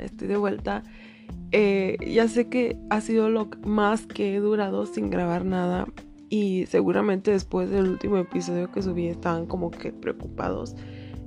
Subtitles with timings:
[0.00, 0.82] estoy de vuelta.
[1.52, 5.86] Eh, ya sé que ha sido lo más que he durado sin grabar nada
[6.28, 10.76] y seguramente después del último episodio que subí estaban como que preocupados.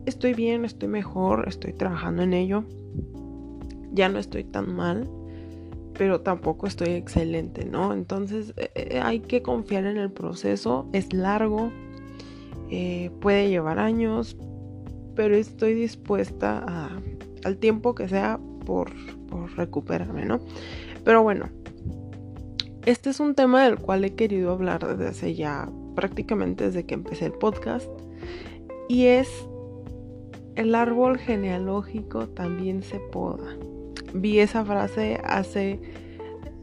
[0.06, 2.64] Estoy bien, estoy mejor, estoy trabajando en ello.
[3.92, 5.10] Ya no estoy tan mal,
[5.98, 7.94] pero tampoco estoy excelente, ¿no?
[7.94, 11.72] Entonces eh, eh, hay que confiar en el proceso, es largo,
[13.20, 14.36] puede llevar años,
[15.16, 16.90] pero estoy dispuesta
[17.44, 18.92] al tiempo que sea por,
[19.56, 20.40] recuperarme, ¿no?
[21.04, 21.50] Pero bueno,
[22.86, 26.94] este es un tema del cual he querido hablar desde hace ya prácticamente desde que
[26.94, 27.90] empecé el podcast
[28.88, 29.30] y es
[30.56, 33.58] el árbol genealógico también se poda.
[34.14, 35.80] Vi esa frase hace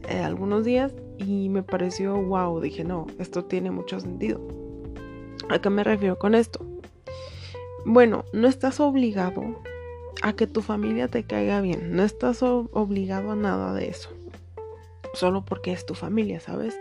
[0.07, 4.39] eh, algunos días y me pareció wow, dije no, esto tiene mucho sentido.
[5.49, 6.65] ¿A qué me refiero con esto?
[7.85, 9.59] Bueno, no estás obligado
[10.21, 11.95] a que tu familia te caiga bien.
[11.95, 14.09] No estás obligado a nada de eso.
[15.13, 16.79] Solo porque es tu familia, ¿sabes?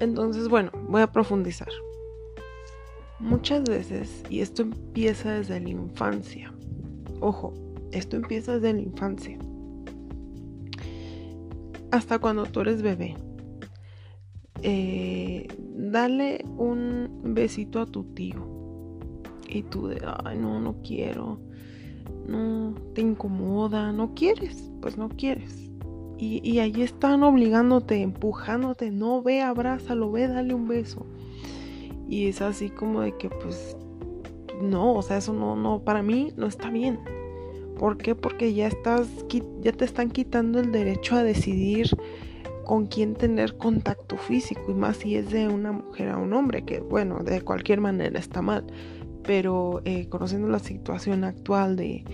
[0.00, 1.70] Entonces, bueno, voy a profundizar.
[3.18, 6.52] Muchas veces, y esto empieza desde la infancia.
[7.20, 7.54] Ojo,
[7.92, 9.38] esto empieza desde la infancia.
[11.92, 13.16] Hasta cuando tú eres bebé.
[14.62, 18.52] Eh, dale un besito a tu tío
[19.48, 21.40] y tú de, ay, no, no quiero,
[22.26, 25.70] no, te incomoda, no quieres, pues no quieres.
[26.18, 31.06] Y, y ahí están obligándote, empujándote, no ve, abrázalo, ve, dale un beso.
[32.08, 33.76] Y es así como de que, pues,
[34.62, 37.00] no, o sea, eso no, no, para mí no está bien.
[37.78, 38.14] ¿Por qué?
[38.14, 39.08] Porque ya estás,
[39.60, 41.88] ya te están quitando el derecho a decidir
[42.64, 46.64] con quién tener contacto físico y más si es de una mujer a un hombre,
[46.64, 48.64] que bueno, de cualquier manera está mal
[49.24, 52.04] pero eh, conociendo la situación actual de,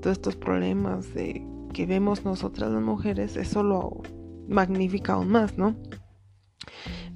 [0.00, 4.02] todos estos problemas de, que vemos nosotras las mujeres, eso lo
[4.48, 5.76] magnifica aún más, ¿no?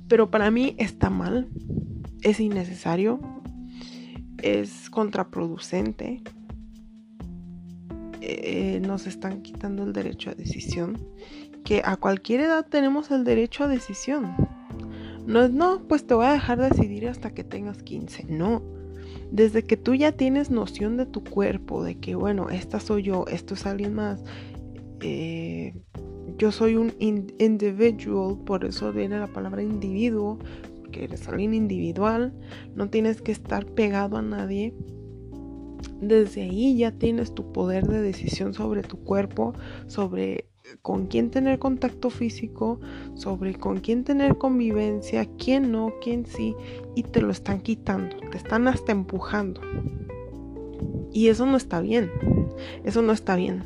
[0.08, 1.48] Pero para mí está mal,
[2.22, 3.20] es innecesario,
[4.42, 6.22] es contraproducente,
[8.20, 10.98] eh, nos están quitando el derecho a decisión,
[11.64, 14.34] que a cualquier edad tenemos el derecho a decisión.
[15.26, 18.26] No es, no, pues te voy a dejar decidir hasta que tengas 15.
[18.28, 18.62] No,
[19.30, 23.24] desde que tú ya tienes noción de tu cuerpo, de que, bueno, esta soy yo,
[23.28, 24.22] esto es alguien más,
[25.00, 25.74] eh,
[26.38, 30.38] yo soy un individual, por eso viene la palabra individuo,
[30.80, 32.34] porque eres alguien individual,
[32.74, 34.74] no tienes que estar pegado a nadie.
[36.00, 39.54] Desde ahí ya tienes tu poder de decisión sobre tu cuerpo,
[39.86, 40.46] sobre
[40.82, 42.80] con quién tener contacto físico,
[43.14, 46.54] sobre con quién tener convivencia, quién no, quién sí,
[46.94, 49.60] y te lo están quitando, te están hasta empujando.
[51.12, 52.10] Y eso no está bien,
[52.84, 53.64] eso no está bien.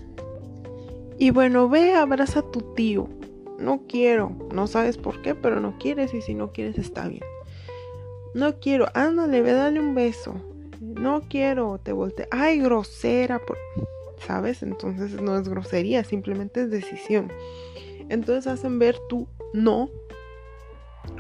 [1.19, 3.09] Y bueno, ve, abraza a tu tío.
[3.59, 7.25] No quiero, no sabes por qué, pero no quieres y si no quieres está bien.
[8.33, 10.35] No quiero, ándale, ve, dale un beso.
[10.81, 12.27] No quiero, te volteé.
[12.31, 13.39] Ay, grosera.
[13.39, 13.59] Por...
[14.27, 14.63] ¿sabes?
[14.63, 17.33] Entonces no es grosería, simplemente es decisión.
[18.09, 19.91] Entonces hacen ver tu no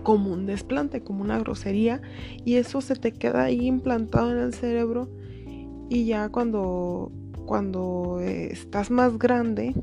[0.02, 2.00] como un desplante, como una grosería
[2.44, 5.08] y eso se te queda ahí implantado en el cerebro
[5.88, 7.12] y ya cuando
[7.46, 9.74] cuando eh, estás más grande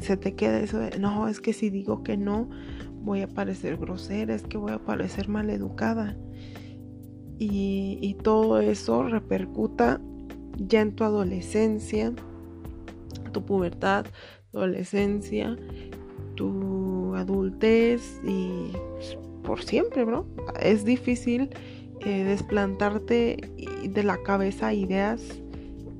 [0.00, 2.48] se te queda eso de no, es que si digo que no
[3.02, 6.16] voy a parecer grosera, es que voy a parecer maleducada.
[7.38, 10.00] Y, y todo eso repercuta
[10.56, 12.12] ya en tu adolescencia,
[13.32, 14.06] tu pubertad,
[14.52, 15.56] adolescencia,
[16.34, 18.72] tu adultez y
[19.42, 20.26] por siempre, bro.
[20.60, 21.50] Es difícil
[22.00, 23.36] eh, desplantarte
[23.82, 25.22] de la cabeza ideas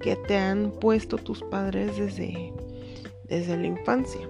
[0.01, 2.53] que te han puesto tus padres desde,
[3.29, 4.29] desde la infancia.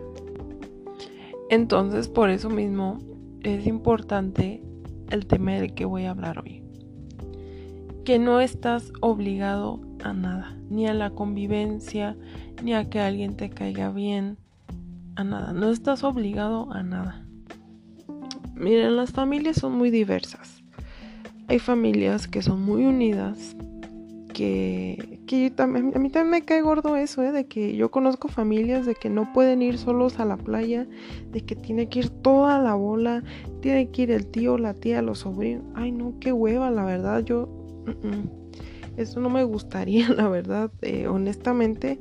[1.49, 2.99] Entonces, por eso mismo
[3.43, 4.63] es importante
[5.11, 6.63] el tema del que voy a hablar hoy.
[8.05, 12.17] Que no estás obligado a nada, ni a la convivencia,
[12.63, 14.37] ni a que alguien te caiga bien,
[15.17, 15.53] a nada.
[15.53, 17.25] No estás obligado a nada.
[18.55, 20.63] Miren, las familias son muy diversas.
[21.49, 23.57] Hay familias que son muy unidas,
[24.35, 27.33] que, que también, a mí también me cae gordo eso, ¿eh?
[27.33, 30.87] de que yo conozco familias de que no pueden ir solos a la playa,
[31.33, 33.23] de que tiene que ir toda la bola,
[33.61, 35.65] tiene que ir el tío, la tía, los sobrinos.
[35.75, 37.49] Ay, no, qué hueva, la verdad, yo...
[39.01, 40.71] Eso no me gustaría, la verdad.
[40.83, 41.99] Eh, honestamente,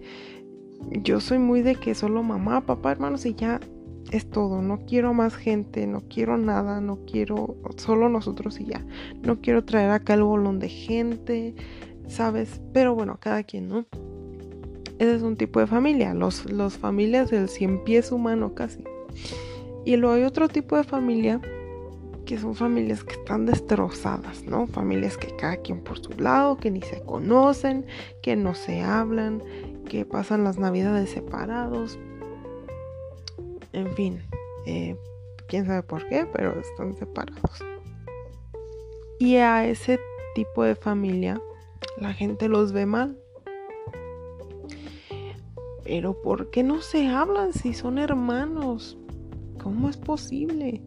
[0.91, 3.61] yo soy muy de que solo mamá, papá, hermanos y ya
[4.11, 4.61] es todo.
[4.61, 8.85] No quiero más gente, no quiero nada, no quiero solo nosotros y ya.
[9.23, 11.55] No quiero traer acá el bolón de gente,
[12.09, 12.59] ¿sabes?
[12.73, 13.85] Pero bueno, cada quien, ¿no?
[14.99, 18.83] Ese es un tipo de familia, los, los familias del cien pies humano casi.
[19.85, 21.39] Y luego hay otro tipo de familia
[22.29, 24.67] que son familias que están destrozadas, ¿no?
[24.67, 27.87] Familias que cada quien por su lado, que ni se conocen,
[28.21, 29.41] que no se hablan,
[29.89, 31.97] que pasan las navidades separados.
[33.73, 34.21] En fin,
[34.67, 34.95] eh,
[35.47, 37.63] quién sabe por qué, pero están separados.
[39.17, 39.99] Y a ese
[40.35, 41.41] tipo de familia
[41.97, 43.17] la gente los ve mal.
[45.83, 48.99] Pero ¿por qué no se hablan si son hermanos?
[49.57, 50.83] ¿Cómo es posible?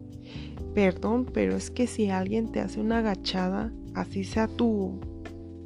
[0.73, 4.99] Perdón, pero es que si alguien te hace una agachada, así sea tu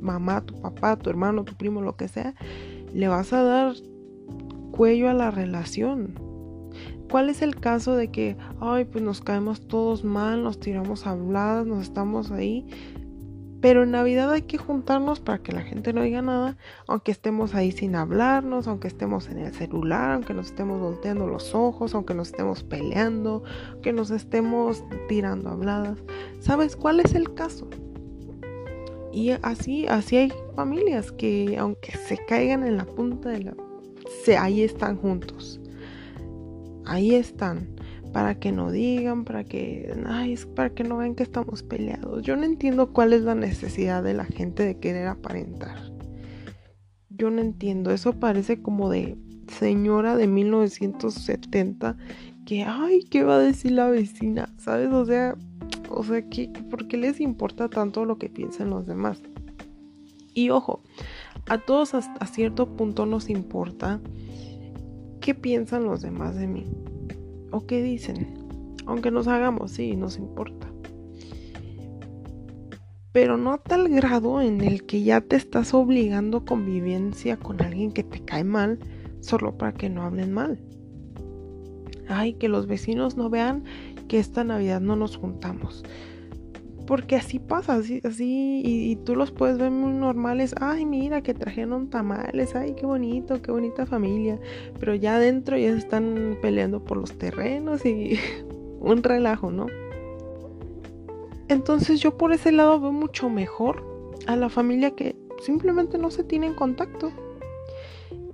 [0.01, 2.33] mamá, tu papá, tu hermano, tu primo, lo que sea,
[2.93, 3.73] le vas a dar
[4.71, 6.13] cuello a la relación.
[7.09, 11.65] ¿Cuál es el caso de que, ay, pues nos caemos todos mal, nos tiramos habladas,
[11.65, 12.65] nos estamos ahí?
[13.61, 16.57] Pero en Navidad hay que juntarnos para que la gente no diga nada,
[16.87, 21.55] aunque estemos ahí sin hablarnos, aunque estemos en el celular, aunque nos estemos volteando los
[21.55, 25.97] ojos, aunque nos estemos peleando, aunque nos estemos tirando habladas.
[26.39, 27.67] ¿Sabes cuál es el caso?
[29.11, 33.53] Y así, así hay familias que aunque se caigan en la punta de la...
[34.39, 35.59] Ahí están juntos
[36.87, 37.67] ahí están
[38.07, 42.23] para que no digan, para que, ay, es para que no vean que estamos peleados.
[42.23, 45.77] Yo no entiendo cuál es la necesidad de la gente de querer aparentar.
[47.09, 49.17] Yo no entiendo, eso parece como de
[49.47, 51.97] señora de 1970
[52.45, 54.53] que, ay, ¿qué va a decir la vecina?
[54.57, 54.91] ¿Sabes?
[54.91, 55.35] O sea,
[55.89, 59.21] o sea, ¿qué, ¿por qué les importa tanto lo que piensan los demás?
[60.33, 60.81] Y ojo,
[61.49, 63.99] a todos hasta cierto punto nos importa
[65.19, 66.65] qué piensan los demás de mí
[67.51, 68.47] o qué dicen.
[68.85, 70.67] Aunque nos hagamos, sí, nos importa.
[73.11, 77.91] Pero no a tal grado en el que ya te estás obligando convivencia con alguien
[77.91, 78.79] que te cae mal
[79.19, 80.59] solo para que no hablen mal.
[82.07, 83.63] Ay, que los vecinos no vean
[84.07, 85.83] que esta Navidad no nos juntamos.
[86.87, 90.55] Porque así pasa, así, así, y, tú los puedes ver muy normales.
[90.61, 94.39] Ay, mira, que trajeron tamales, ay, qué bonito, qué bonita familia.
[94.79, 98.17] Pero ya adentro ya están peleando por los terrenos y
[98.79, 99.67] un relajo, ¿no?
[101.49, 103.83] Entonces yo por ese lado veo mucho mejor
[104.25, 107.11] a la familia que simplemente no se tiene en contacto.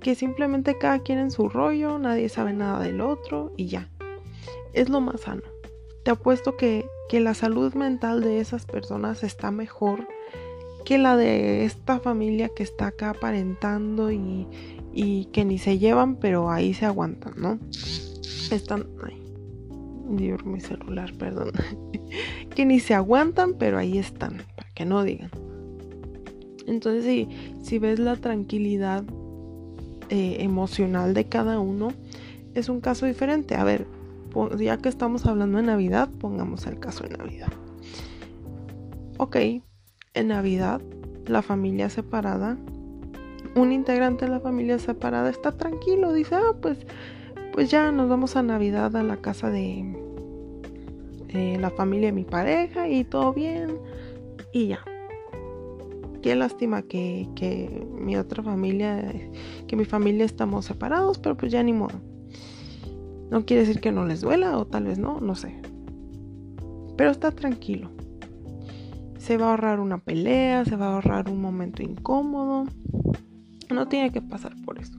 [0.00, 3.88] Que simplemente cada quien en su rollo, nadie sabe nada del otro y ya.
[4.74, 5.42] Es lo más sano.
[6.04, 10.06] Te apuesto que que la salud mental de esas personas está mejor
[10.84, 14.46] que la de esta familia que está acá aparentando y,
[15.32, 17.58] que ni se llevan, pero ahí se aguantan, ¿no?
[18.50, 18.86] Están...
[19.02, 19.20] Ay,
[20.10, 21.52] Dios, mi celular, perdón.
[22.54, 25.30] que ni se aguantan, pero ahí están, para que no digan.
[26.66, 27.28] Entonces, si,
[27.62, 29.04] si ves la tranquilidad
[30.10, 31.92] eh, emocional de cada uno,
[32.54, 33.56] es un caso diferente.
[33.56, 33.86] A ver,
[34.58, 37.52] ya que estamos hablando de Navidad, pongamos el caso de Navidad.
[39.18, 39.36] Ok,
[40.14, 40.80] en Navidad,
[41.26, 42.56] la familia separada,
[43.54, 46.78] un integrante de la familia separada está tranquilo, dice, ah, pues,
[47.52, 50.02] pues ya nos vamos a Navidad a la casa de
[51.58, 53.78] la familia de mi pareja y todo bien,
[54.52, 54.80] y ya.
[56.22, 59.12] Qué lástima que, que mi otra familia,
[59.66, 62.00] que mi familia estamos separados, pero pues ya ni modo.
[63.34, 65.60] No quiere decir que no les duela o tal vez no, no sé.
[66.96, 67.90] Pero está tranquilo.
[69.18, 72.66] Se va a ahorrar una pelea, se va a ahorrar un momento incómodo.
[73.74, 74.96] No tiene que pasar por eso.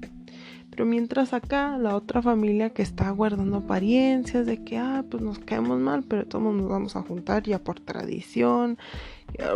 [0.70, 5.40] Pero mientras acá la otra familia que está guardando apariencias de que, ah, pues nos
[5.40, 8.78] caemos mal, pero todos nos vamos a juntar ya por tradición,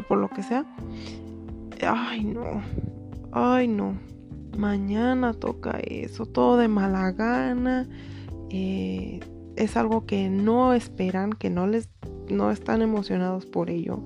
[0.08, 0.66] por lo que sea.
[1.86, 2.62] Ay, no.
[3.34, 4.00] Ay, no.
[4.58, 7.90] Mañana toca eso, todo de mala gana.
[8.50, 9.20] Eh,
[9.56, 11.90] es algo que no esperan, que no les
[12.30, 14.04] no están emocionados por ello.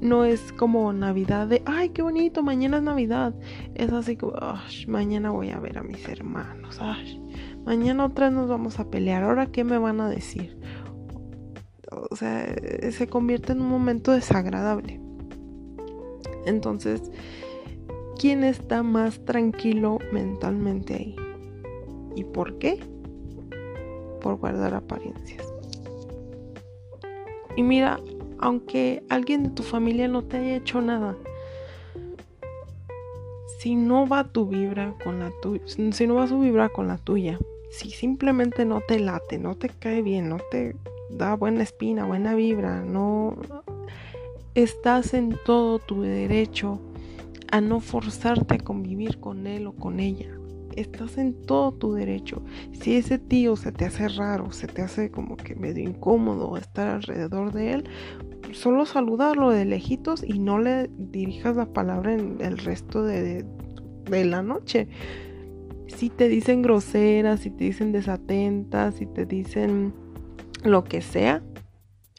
[0.00, 3.34] No es como Navidad de, ay, qué bonito, mañana es Navidad.
[3.74, 4.34] Es así como,
[4.88, 6.80] mañana voy a ver a mis hermanos.
[7.64, 9.24] mañana otra vez nos vamos a pelear.
[9.24, 10.58] Ahora, ¿qué me van a decir?
[12.10, 12.46] O sea,
[12.90, 15.00] se convierte en un momento desagradable.
[16.44, 17.02] Entonces,
[18.18, 21.16] ¿quién está más tranquilo mentalmente ahí?
[22.14, 22.80] ¿Y por qué?
[24.26, 25.46] Por guardar apariencias.
[27.54, 28.00] Y mira,
[28.40, 31.16] aunque alguien de tu familia no te haya hecho nada,
[33.60, 36.98] si no va tu vibra con la tuya, si no va su vibra con la
[36.98, 37.38] tuya,
[37.70, 40.74] si simplemente no te late, no te cae bien, no te
[41.08, 43.36] da buena espina, buena vibra, no
[44.56, 46.80] estás en todo tu derecho
[47.52, 50.36] a no forzarte a convivir con él o con ella.
[50.76, 52.42] Estás en todo tu derecho.
[52.72, 56.88] Si ese tío se te hace raro, se te hace como que medio incómodo estar
[56.88, 57.84] alrededor de él,
[58.52, 63.44] solo saludarlo de lejitos y no le dirijas la palabra en el resto de,
[64.10, 64.88] de la noche.
[65.88, 69.94] Si te dicen groseras, si te dicen desatentas, si te dicen
[70.64, 71.42] lo que sea,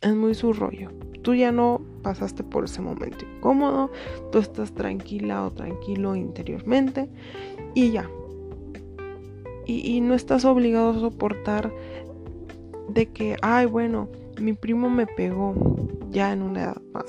[0.01, 0.91] es muy su rollo.
[1.21, 3.91] Tú ya no pasaste por ese momento incómodo,
[4.31, 7.09] tú estás tranquila o tranquilo interiormente
[7.73, 8.09] y ya.
[9.69, 11.73] Y, no estás obligado a soportar
[12.89, 14.07] de que, ay, bueno,
[14.39, 15.53] mi primo me pegó
[16.09, 17.05] ya en una edad más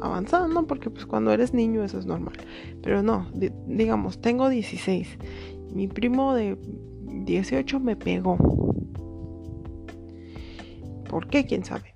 [0.00, 0.68] avanzada, ¿no?
[0.68, 2.36] Porque pues cuando eres niño eso es normal.
[2.80, 3.26] Pero no,
[3.66, 5.18] digamos, tengo 16.
[5.74, 6.56] Mi primo de
[7.24, 8.36] 18 me pegó.
[11.08, 11.44] ¿Por qué?
[11.44, 11.94] ¿Quién sabe?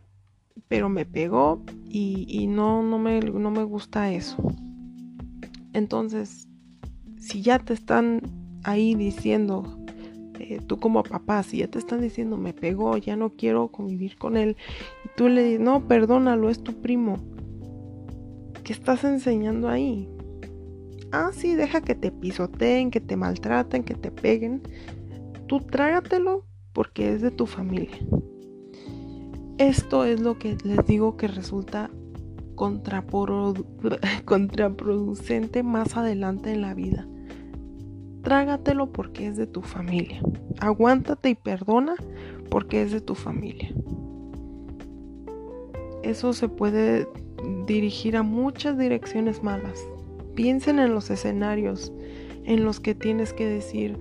[0.68, 4.36] Pero me pegó y, no, no, me, no me gusta eso.
[5.72, 6.48] Entonces,
[7.18, 8.22] si ya te están
[8.64, 9.79] ahí diciendo,
[10.66, 14.36] tú como papá, si ya te están diciendo, me pegó, ya no quiero convivir con
[14.36, 14.56] él,
[15.04, 17.16] y tú le dices, no, perdónalo, es tu primo.
[18.64, 20.08] ¿Qué estás enseñando ahí?
[21.12, 24.62] Ah, sí, deja que te pisoteen, que te maltraten, que te peguen.
[25.46, 27.98] Tú trágatelo porque es de tu familia.
[29.58, 31.90] Esto es lo que les digo que resulta
[34.24, 37.06] contraproducente más adelante en la vida.
[38.22, 40.20] Trágatelo porque es de tu familia.
[40.60, 41.94] Aguántate y perdona
[42.50, 43.72] porque es de tu familia.
[46.02, 47.08] Eso se puede
[47.66, 49.80] dirigir a muchas direcciones malas.
[50.34, 51.92] Piensen en los escenarios
[52.44, 53.96] en los que tienes que decir,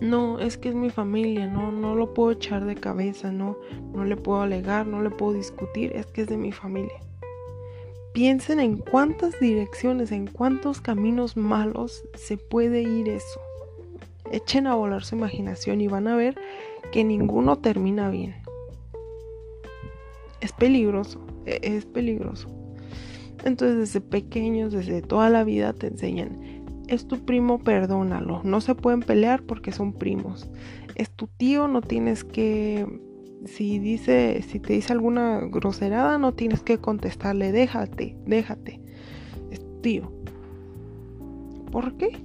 [0.00, 3.56] no, es que es mi familia, no, no lo puedo echar de cabeza, no,
[3.94, 7.00] no le puedo alegar, no le puedo discutir, es que es de mi familia.
[8.14, 13.40] Piensen en cuántas direcciones, en cuántos caminos malos se puede ir eso.
[14.30, 16.36] Echen a volar su imaginación y van a ver
[16.92, 18.36] que ninguno termina bien.
[20.40, 22.48] Es peligroso, e, es peligroso.
[23.44, 26.38] Entonces desde pequeños, desde toda la vida te enseñan,
[26.86, 28.42] es tu primo, perdónalo.
[28.44, 30.48] No se pueden pelear porque son primos.
[30.94, 32.86] Es tu tío, no tienes que
[33.46, 38.80] si dice si te dice alguna groserada, no tienes que contestarle, déjate, déjate.
[39.82, 40.10] Tío.
[41.70, 42.16] ¿Por qué?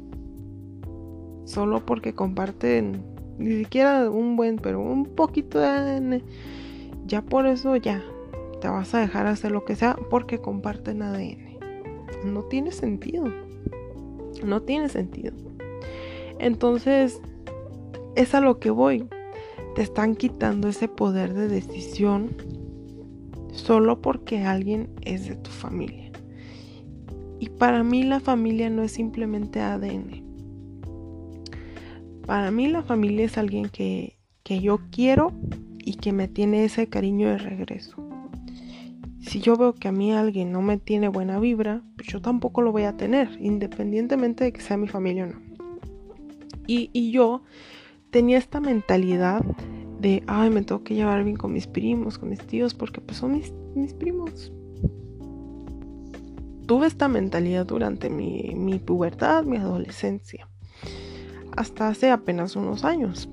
[1.44, 3.04] Solo porque comparten
[3.38, 6.24] ni siquiera un buen, pero un poquito de ADN.
[7.06, 8.02] Ya por eso ya
[8.62, 11.60] te vas a dejar hacer lo que sea porque comparten ADN.
[12.26, 13.26] No tiene sentido.
[14.44, 15.34] No tiene sentido.
[16.38, 17.22] Entonces,
[18.16, 19.10] es a lo que voy.
[19.76, 22.36] Te están quitando ese poder de decisión
[23.52, 26.12] solo porque alguien es de tu familia.
[27.40, 30.24] Y para mí la familia no es simplemente ADN.
[32.26, 35.32] Para mí la familia es alguien que, que yo quiero
[35.80, 37.96] y que me tiene ese cariño de regreso.
[39.22, 42.62] Si yo veo que a mí alguien no me tiene buena vibra, pues yo tampoco
[42.62, 45.50] lo voy a tener, independientemente de que sea mi familia o no.
[46.72, 47.42] Y, yo
[48.12, 49.44] tenía esta mentalidad
[50.00, 53.18] de, ay, me tengo que llevar bien con mis primos, con mis tíos, porque pues
[53.18, 54.52] son mis, mis primos.
[56.66, 60.48] Tuve esta mentalidad durante mi, mi pubertad, mi adolescencia,
[61.58, 63.28] hasta hace apenas unos años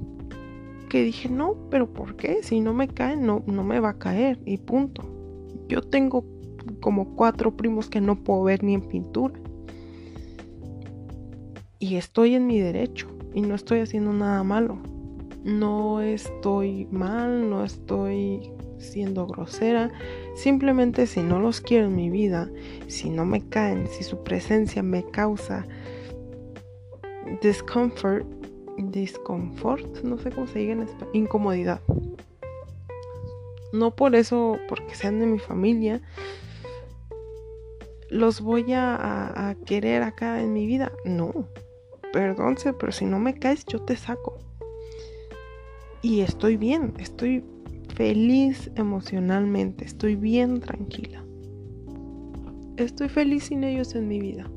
[0.88, 2.42] que dije, no, pero ¿por qué?
[2.42, 5.02] Si no me cae, no, no me va a caer y punto.
[5.68, 6.24] Yo tengo
[6.80, 9.34] como cuatro primos que no puedo ver ni en pintura.
[11.78, 14.78] Y estoy en mi derecho y no estoy haciendo nada malo.
[15.44, 19.92] No estoy mal, no estoy siendo grosera.
[20.34, 22.50] Simplemente si no los quiero en mi vida,
[22.86, 25.66] si no me caen, si su presencia me causa
[27.42, 28.26] discomfort,
[28.78, 31.82] discomfort, no sé cómo se diga en español, incomodidad.
[33.74, 36.00] No por eso, porque sean de mi familia,
[38.08, 40.90] los voy a, querer acá en mi vida.
[41.04, 41.48] No,
[42.16, 44.38] perdónse, pero si no me caes, yo te saco.
[46.00, 47.44] Y estoy bien, estoy
[47.94, 51.22] feliz emocionalmente, estoy bien tranquila.
[52.78, 54.50] Estoy feliz sin ellos en mi vida.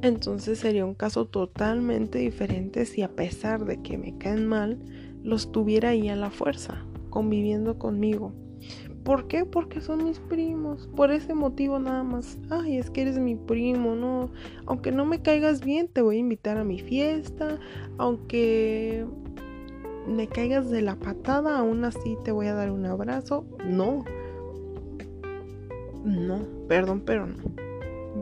[0.00, 4.78] Entonces sería un caso totalmente diferente si a pesar de que me caen mal,
[5.24, 8.32] los tuviera ahí a la fuerza conviviendo conmigo.
[9.04, 9.44] ¿Por qué?
[9.44, 10.88] Porque son mis primos.
[10.94, 12.38] Por ese motivo nada más.
[12.50, 14.30] Ay, es que eres mi primo, ¿no?
[14.66, 17.58] Aunque no me caigas bien, te voy a invitar a mi fiesta.
[17.98, 19.04] Aunque
[20.06, 23.44] me caigas de la patada, aún así te voy a dar un abrazo.
[23.66, 24.04] No.
[26.04, 27.36] No, perdón, pero no.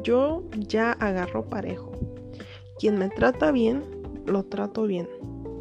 [0.02, 1.92] Yo ya agarro parejo.
[2.78, 3.82] Quien me trata bien,
[4.26, 5.08] lo trato bien.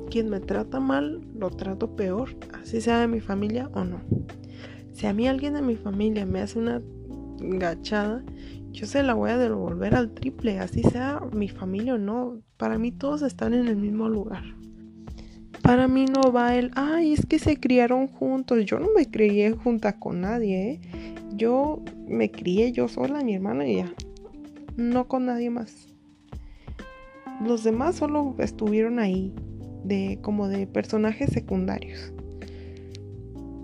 [0.10, 4.02] Quien me trata mal, lo trato peor, así sea de mi familia o no.
[5.00, 6.82] Si a mí alguien de mi familia me hace una
[7.40, 8.22] gachada,
[8.74, 12.42] yo se la voy a devolver al triple, así sea mi familia o no.
[12.58, 14.44] Para mí todos están en el mismo lugar.
[15.62, 18.66] Para mí no va el, ay, es que se criaron juntos.
[18.66, 20.82] Yo no me crié junta con nadie, ¿eh?
[21.34, 23.94] Yo me crié yo sola, mi hermana y ya.
[24.76, 25.88] No con nadie más.
[27.42, 29.34] Los demás solo estuvieron ahí,
[29.86, 32.12] de como de personajes secundarios.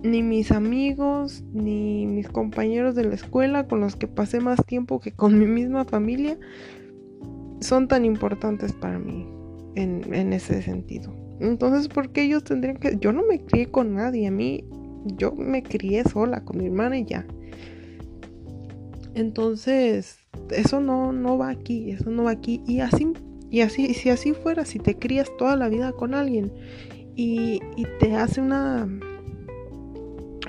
[0.03, 4.99] Ni mis amigos, ni mis compañeros de la escuela con los que pasé más tiempo
[4.99, 6.37] que con mi misma familia
[7.61, 9.27] son tan importantes para mí
[9.75, 11.13] en, ese sentido.
[11.39, 12.97] Entonces, ¿por qué ellos tendrían que.?
[12.99, 14.63] Yo no me crié con nadie, a mí.
[15.17, 17.25] Yo me crié sola con mi hermana y ya.
[19.13, 20.17] Entonces,
[20.49, 22.61] eso no, no va aquí, eso no va aquí.
[22.67, 23.13] Y así,
[23.49, 26.51] y así, si así fuera, si te crías toda la vida con alguien
[27.15, 28.87] y, y te hace una,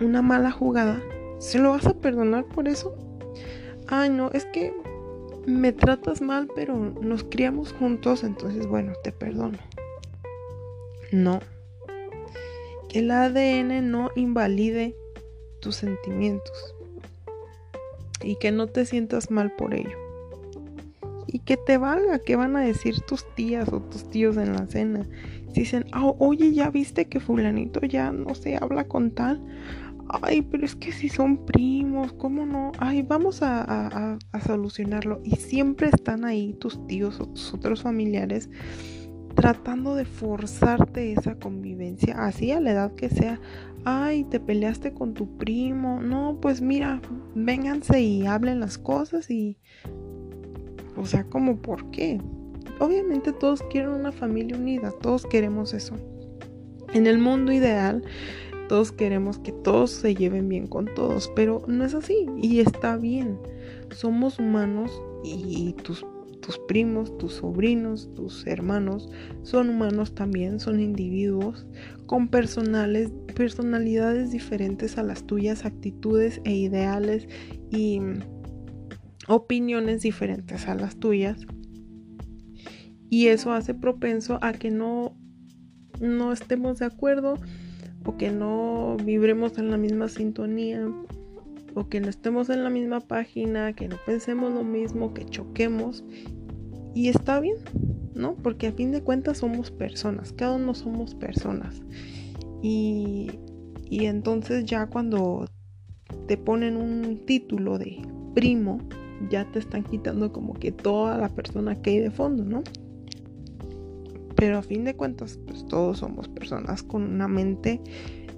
[0.04, 1.02] una mala jugada,
[1.38, 2.94] ¿se lo vas a perdonar por eso?
[3.88, 4.74] Ay, no, es que
[5.46, 9.58] me tratas mal, pero nos criamos juntos, entonces bueno, te perdono.
[11.12, 11.40] No.
[12.88, 14.96] Que el ADN no invalide
[15.60, 16.74] tus sentimientos.
[18.22, 19.96] Y que no te sientas mal por ello.
[21.28, 24.66] Y que te valga qué van a decir tus tías o tus tíos en la
[24.66, 25.06] cena.
[25.52, 29.40] Si dicen, oh, oye, ya viste que fulanito ya no se habla con tal.
[30.22, 32.72] Ay, pero es que si son primos, ¿cómo no?
[32.78, 35.20] Ay, vamos a, a solucionarlo.
[35.24, 38.48] Y siempre están ahí tus tíos o tus otros familiares
[39.36, 43.38] tratando de forzarte esa convivencia, así a la edad que sea.
[43.84, 46.00] Ay, te peleaste con tu primo.
[46.00, 47.00] No, pues mira,
[47.34, 49.58] vénganse y hablen las cosas y...
[50.96, 52.20] O sea, como por qué?
[52.80, 55.94] Obviamente todos quieren una familia unida, todos queremos eso.
[56.94, 58.02] En el mundo ideal,
[58.68, 62.96] todos queremos que todos se lleven bien con todos, pero no es así y está
[62.96, 63.38] bien.
[63.90, 64.90] Somos humanos
[65.24, 66.04] y tus
[66.46, 69.08] tus primos, tus sobrinos, tus hermanos
[69.42, 71.66] son humanos también, son individuos
[72.06, 77.26] con personales, personalidades diferentes a las tuyas, actitudes e ideales
[77.70, 78.00] y
[79.26, 81.44] opiniones diferentes a las tuyas.
[83.10, 85.16] Y eso hace propenso a que no,
[86.00, 87.38] no estemos de acuerdo
[88.06, 90.88] o que no vibremos en la misma sintonía
[91.74, 96.04] o que no estemos en la misma página, que no pensemos lo mismo, que choquemos
[96.94, 97.56] y está bien,
[98.14, 98.34] ¿no?
[98.36, 101.82] Porque a fin de cuentas somos personas, cada uno somos personas.
[102.62, 103.30] Y,
[103.90, 105.44] y entonces ya cuando
[106.26, 107.98] te ponen un título de
[108.34, 108.78] primo,
[109.30, 112.62] ya te están quitando como que toda la persona que hay de fondo, ¿no?
[114.36, 117.80] Pero a fin de cuentas, pues todos somos personas con una mente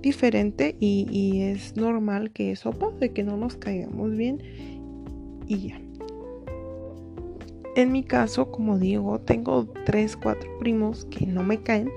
[0.00, 4.38] diferente y, es normal que eso pase, que no nos caigamos bien
[5.46, 5.80] y ya.
[7.74, 11.90] En mi caso, como digo, tengo tres, cuatro primos que no me caen,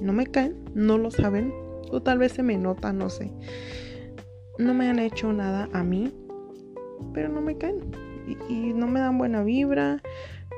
[0.00, 1.52] no me caen, no lo saben,
[1.90, 3.30] o tal vez se me nota, no sé.
[4.58, 6.12] No me han hecho nada a mí,
[7.12, 7.80] pero no me caen
[8.48, 10.02] y, no me dan buena vibra,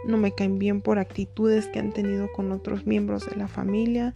[0.06, 4.14] no me caen bien por actitudes que han tenido con otros miembros de la familia,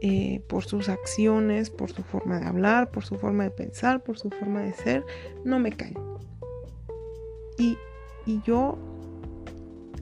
[0.00, 4.18] eh, por sus acciones, por su forma de hablar, por su forma de pensar, por
[4.18, 5.04] su forma de ser,
[5.44, 5.98] no me caen.
[7.58, 7.78] Y,
[8.26, 8.76] y yo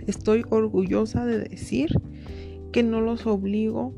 [0.07, 1.91] estoy orgullosa de decir
[2.73, 3.95] que no los obligo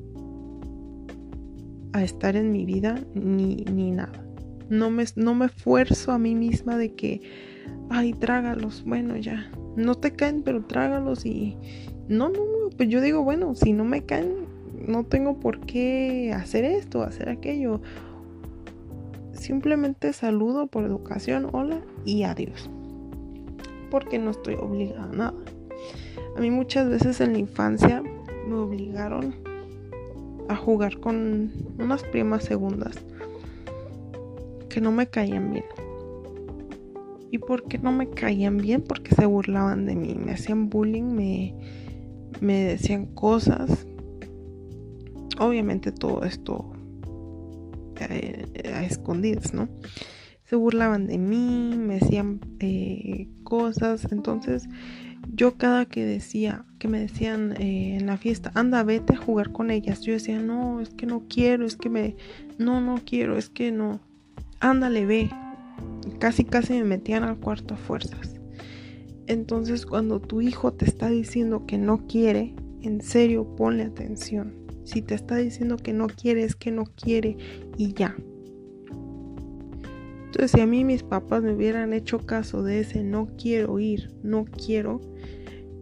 [1.93, 4.24] a estar en mi vida ni, ni nada.
[4.69, 7.21] No me, no me esfuerzo a mí misma de que,
[7.91, 11.57] ay, trágalos, bueno, ya, no te caen, pero trágalos y...
[12.09, 14.47] No, no, no, pues yo digo, bueno, si no me caen,
[14.87, 17.81] no tengo por qué hacer esto, hacer aquello.
[19.33, 22.71] Simplemente saludo por educación, hola y adiós.
[23.91, 25.35] Porque no estoy obligada a nada.
[26.37, 28.03] A mí muchas veces en la infancia
[28.49, 29.35] me obligaron
[30.49, 33.03] a jugar con unas primas segundas
[34.75, 35.65] que no me caían bien.
[37.31, 38.83] ¿Y por qué no me caían bien?
[38.83, 41.55] Porque se burlaban de mí, me hacían bullying, me,
[42.41, 43.87] me decían cosas.
[45.39, 46.73] Obviamente todo esto
[48.01, 49.69] eh, a, escondidas, ¿no?
[50.43, 54.09] Se burlaban de mí, me decían eh, cosas.
[54.11, 54.69] Entonces
[55.33, 59.53] yo cada que decía, que me decían eh, en la fiesta, anda, vete a jugar
[59.53, 62.17] con ellas, yo decía, no, es que no quiero, es que me,
[62.59, 64.01] no, no quiero, es que no,
[64.61, 65.31] ándale, ve.
[66.19, 68.35] Casi, casi me metían al cuarto a fuerzas.
[69.27, 74.55] Entonces, cuando tu hijo te está diciendo que no quiere, en serio, ponle atención.
[74.85, 77.37] Si te está diciendo que no quiere, es que no quiere
[77.79, 78.15] y ya.
[80.27, 84.13] Entonces, si a mí mis papás me hubieran hecho caso de ese no quiero ir,
[84.23, 85.01] no quiero,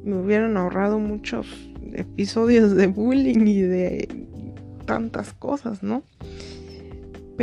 [0.04, 1.46] me hubieran ahorrado muchos
[1.94, 4.26] episodios de bullying y de
[4.84, 6.04] tantas cosas, ¿no?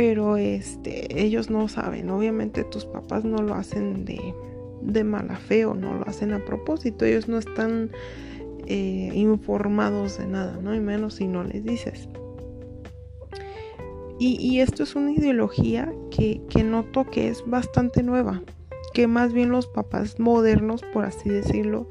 [0.00, 4.34] Pero este, ellos no saben, obviamente tus papás no lo hacen de,
[4.80, 7.90] de mala fe o no lo hacen a propósito, ellos no están
[8.66, 10.74] eh, informados de nada, ¿no?
[10.74, 12.08] Y menos si no les dices.
[14.18, 18.40] Y, esto es una ideología que, que noto que es bastante nueva,
[18.94, 21.90] que más bien los papás modernos, por así decirlo,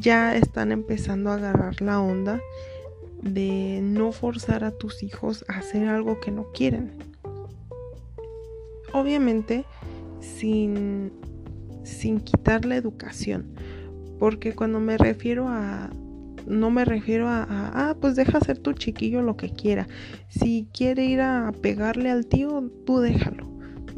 [0.00, 2.40] ya están empezando a agarrar la onda
[3.20, 7.17] de no forzar a tus hijos a hacer algo que no quieren.
[8.92, 9.64] Obviamente
[10.20, 11.12] sin,
[11.84, 13.46] sin quitar la educación.
[14.18, 15.90] Porque cuando me refiero a...
[16.46, 19.86] No me refiero a, a, ah, pues deja hacer tu chiquillo lo que quiera.
[20.28, 23.46] Si quiere ir a pegarle al tío, tú déjalo.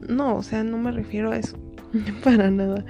[0.08, 1.56] No, o sea, no me refiero a eso.
[2.24, 2.84] Para nada.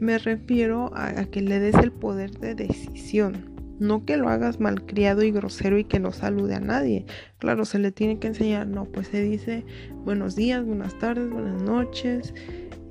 [0.00, 3.53] Me refiero a, que le des el poder de decisión.
[3.78, 7.06] No que lo hagas malcriado y grosero y que no salude a nadie.
[7.38, 8.66] Claro, se le tiene que enseñar.
[8.66, 9.64] No, pues se dice
[10.04, 12.32] buenos días, buenas tardes, buenas noches.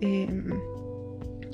[0.01, 0.49] Em,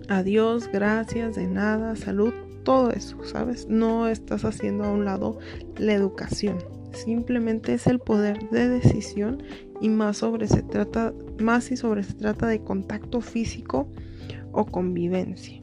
[0.07, 3.67] adiós, gracias, de nada, salud, todo eso, ¿sabes?
[3.67, 5.39] No estás haciendo a un lado
[5.77, 6.57] la educación.
[6.91, 9.43] Simplemente es el poder de decisión
[9.79, 13.89] y más sobre se trata, más si sobre se trata de contacto físico
[14.51, 15.61] o convivencia.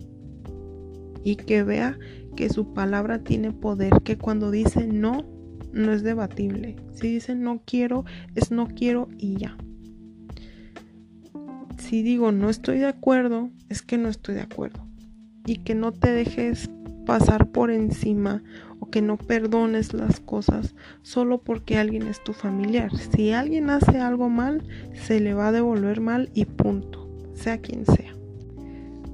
[1.25, 1.99] Y que vea
[2.37, 5.25] que su palabra tiene poder, que cuando dice no,
[5.73, 6.77] no es debatible.
[6.93, 9.57] Si dice no quiero, es no quiero y ya.
[11.79, 14.87] Si digo no estoy de acuerdo, es que no estoy de acuerdo.
[15.47, 16.71] Y que no te dejes
[17.07, 18.43] pasar por encima
[18.81, 22.91] o que no perdones las cosas solo porque alguien es tu familiar.
[22.97, 27.87] Si alguien hace algo mal, se le va a devolver mal y punto, sea quien
[27.87, 28.15] sea.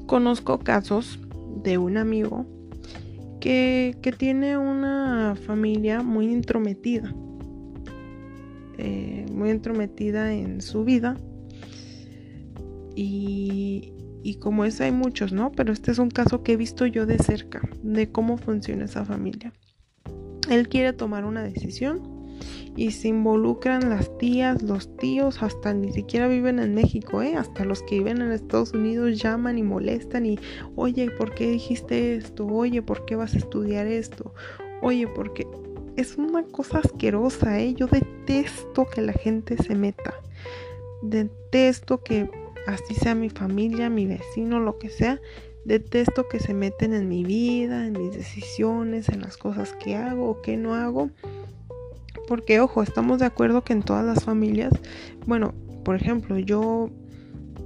[0.06, 1.20] Conozco casos
[1.62, 2.46] de un amigo
[3.42, 7.12] que, tiene una familia muy intrometida,
[8.78, 11.16] eh, muy intrometida en su vida.
[12.94, 15.50] Y, y como es hay muchos, ¿no?
[15.50, 19.04] Pero este es un caso que he visto yo de cerca, de cómo funciona esa
[19.04, 19.52] familia.
[20.48, 22.11] Él quiere tomar una decisión
[22.76, 27.36] y se involucran las tías, los tíos, hasta ni siquiera viven en México, ¿eh?
[27.36, 30.38] hasta los que viven en Estados Unidos llaman y molestan y,
[30.74, 32.46] oye, ¿por qué dijiste esto?
[32.46, 34.34] Oye, ¿por qué vas a estudiar esto?
[34.80, 35.46] Oye, porque
[35.96, 37.74] es una cosa asquerosa, ¿eh?
[37.74, 40.14] Yo detesto que la gente se meta.
[41.02, 42.30] Detesto que
[42.66, 45.20] así sea mi familia, mi vecino, lo que sea.
[45.64, 50.30] Detesto que se meten en mi vida, en mis decisiones, en las cosas que hago
[50.30, 51.10] o que no hago.
[52.32, 54.72] Porque, ojo, estamos de acuerdo que en todas las familias,
[55.26, 55.52] bueno,
[55.84, 56.88] por ejemplo, yo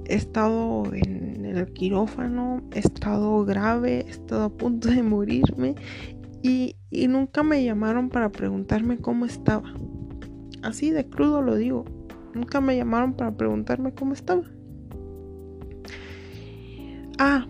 [0.03, 5.75] he estado en el quirófano, he estado grave, he estado a punto de morirme
[6.43, 9.73] y, y nunca me llamaron para preguntarme cómo estaba.
[10.63, 11.85] Así de crudo lo digo.
[12.33, 14.43] Nunca me llamaron para preguntarme cómo estaba.
[17.17, 17.47] Ah,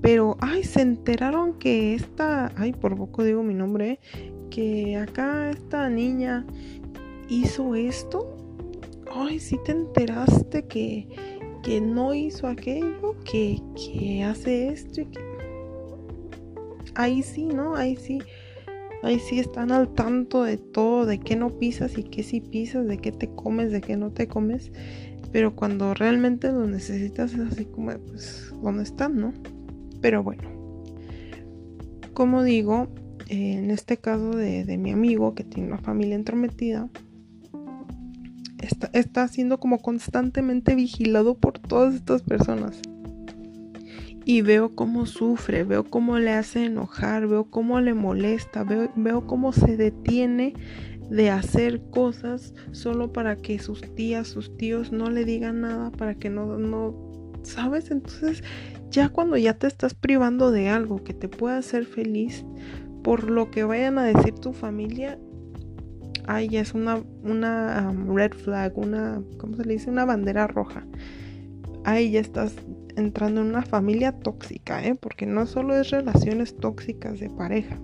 [0.00, 4.00] pero, ay, se enteraron que esta, ay, por poco digo mi nombre,
[4.50, 6.44] que acá esta niña
[7.28, 8.36] hizo esto.
[9.12, 11.08] Ay, si te enteraste que,
[11.62, 15.20] que no hizo aquello, que, que hace esto y que...
[16.94, 17.76] Ahí sí, ¿no?
[17.76, 18.18] Ahí sí.
[19.02, 22.86] Ahí sí están al tanto de todo, de qué no pisas y qué sí pisas,
[22.86, 24.72] de qué te comes, de qué no te comes.
[25.32, 29.32] Pero cuando realmente lo necesitas es así como, pues, ¿dónde están, no?
[30.02, 30.42] Pero bueno.
[32.12, 32.88] Como digo,
[33.30, 36.88] en este caso de, mi amigo que tiene una familia entrometida,
[38.58, 42.82] está, está siendo como constantemente vigilado por todas estas personas.
[44.24, 49.26] Y veo cómo sufre, veo cómo le hace enojar, veo cómo le molesta, veo, veo
[49.26, 50.54] cómo se detiene
[51.08, 56.16] de hacer cosas solo para que sus tías, sus tíos no le digan nada, para
[56.16, 57.92] que no, no, ¿sabes?
[57.92, 58.42] Entonces
[58.90, 62.44] ya cuando ya te estás privando de algo que te pueda hacer feliz,
[63.02, 65.18] por lo que vayan a decir tu familia,
[66.38, 69.90] ya es una, una red flag, una, ¿cómo se le dice?
[69.90, 70.86] Una bandera roja.
[71.84, 72.54] Ahí ya estás
[72.96, 74.94] entrando en una familia tóxica, ¿eh?
[74.94, 77.78] Porque no solo es relaciones tóxicas de pareja,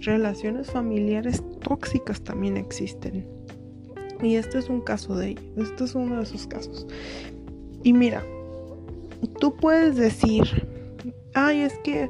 [0.00, 3.26] relaciones familiares tóxicas también existen.
[4.22, 6.86] Y este es un caso de ello, este es uno de esos casos.
[7.82, 8.22] Y mira,
[9.40, 10.44] tú puedes decir,
[11.34, 12.08] ay, es que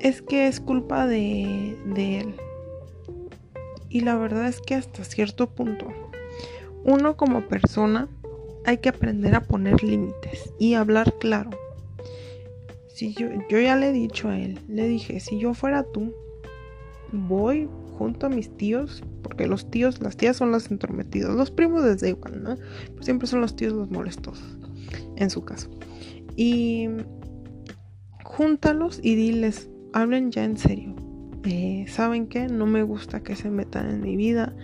[0.00, 2.34] es que es culpa de, de él.
[3.88, 5.86] Y la verdad es que hasta cierto punto,
[6.84, 8.08] uno como persona
[8.64, 11.50] hay que aprender a poner límites y hablar claro.
[12.88, 16.12] Si yo, yo ya le he dicho a él, le dije, si yo fuera tú,
[17.12, 21.84] voy junto a mis tíos, porque los tíos, las tías son los entrometidos, los primos
[21.84, 22.56] desde igual, ¿no?
[23.00, 24.58] Siempre son los tíos los molestosos,
[25.16, 25.70] en su caso.
[26.36, 26.88] Y
[28.24, 30.94] júntalos y diles, hablen ya en serio.
[31.44, 32.48] Eh, ¿Saben qué?
[32.48, 34.54] No me gusta que se metan en mi vida,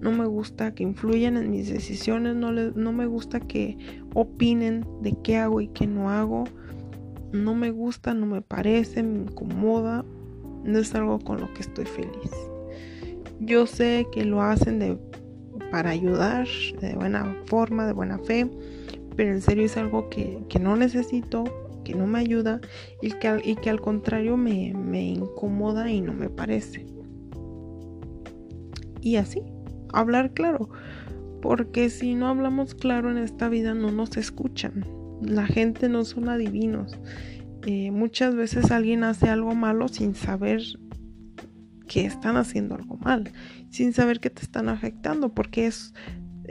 [0.00, 3.76] no me gusta que influyan en mis decisiones, no, no me gusta que
[4.14, 6.44] opinen de qué hago y qué no hago.
[7.32, 10.04] No me gusta, no me parece, me incomoda,
[10.64, 12.32] no es algo con lo que estoy feliz.
[13.40, 14.98] Yo sé que lo hacen de,
[15.70, 16.48] para ayudar,
[16.80, 18.48] de buena forma, de buena fe,
[19.16, 21.44] pero en serio es algo que, no necesito,
[21.88, 22.60] que no me ayuda
[23.00, 24.74] y que, al contrario me,
[25.08, 26.84] incomoda y no me parece.
[29.00, 29.40] Y así,
[29.94, 30.68] hablar claro,
[31.40, 34.84] porque si no hablamos claro en esta vida no nos escuchan.
[35.22, 36.98] La gente no son adivinos.
[37.66, 40.60] Eh, muchas veces alguien hace algo malo sin saber
[41.86, 43.32] que están haciendo algo mal,
[43.70, 45.94] sin saber que te están afectando, porque es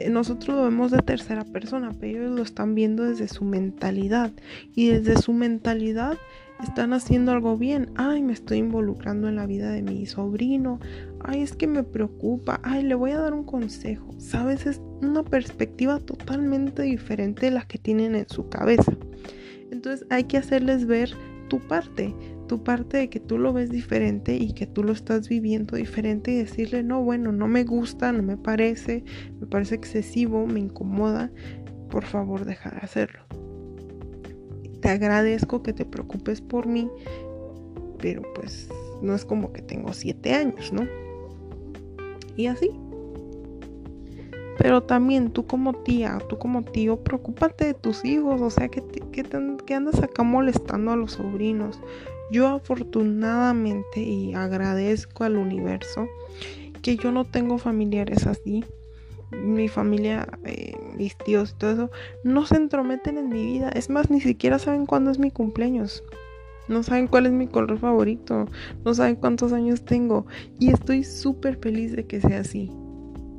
[0.09, 4.31] nosotros lo vemos de tercera persona, pero ellos lo están viendo desde su mentalidad
[4.75, 6.17] y desde su mentalidad
[6.63, 7.91] están haciendo algo bien.
[7.95, 10.79] Ay, me estoy involucrando en la vida de mi sobrino.
[11.19, 12.59] Ay, es que me preocupa.
[12.63, 14.13] Ay, le voy a dar un consejo.
[14.17, 18.95] Sabes, es una perspectiva totalmente diferente de la que tienen en su cabeza.
[19.71, 21.11] Entonces hay que hacerles ver
[21.49, 22.13] tu parte,
[22.47, 26.31] tu parte de que tú lo ves diferente y que tú lo estás viviendo diferente
[26.31, 29.03] y decirle, no, bueno, no me gusta, no me parece,
[29.39, 31.31] me parece excesivo, me incomoda,
[31.89, 33.19] por favor deja de hacerlo.
[34.81, 36.89] Te agradezco que te preocupes por mí,
[37.99, 38.69] pero pues
[39.01, 40.87] no es como que tengo siete años, ¿no?
[42.35, 42.71] Y así.
[44.57, 48.81] Pero también tú como tía, tú como tío, preocúpate de tus hijos, o sea, que,
[49.11, 51.79] que, andas acá molestando a los sobrinos.
[52.31, 56.07] Yo afortunadamente y agradezco al universo
[56.81, 58.63] que yo no tengo familiares así.
[59.31, 61.91] Mi familia, eh, mis tíos y todo eso,
[62.23, 63.69] no se entrometen en mi vida.
[63.69, 66.03] Es más, ni siquiera saben cuándo es mi cumpleaños.
[66.67, 68.45] No saben cuál es mi color favorito.
[68.85, 70.25] No saben cuántos años tengo.
[70.59, 72.71] Y estoy súper feliz de que sea así